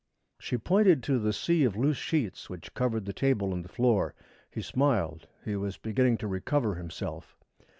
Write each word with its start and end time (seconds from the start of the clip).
She 0.39 0.57
pointed 0.57 1.03
to 1.03 1.19
the 1.19 1.31
sea 1.31 1.63
of 1.63 1.77
loose 1.77 1.95
sheets 1.97 2.49
which 2.49 2.73
covered 2.73 3.05
the 3.05 3.13
table 3.13 3.53
and 3.53 3.63
the 3.63 3.69
floor. 3.69 4.15
He 4.49 4.63
smiled. 4.63 5.27
He 5.45 5.55
was 5.55 5.77
beginning 5.77 6.17
to 6.17 6.27
recover 6.27 6.73
himself. 6.73 7.37